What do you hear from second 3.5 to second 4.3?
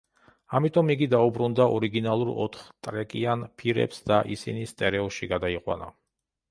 ფირებს და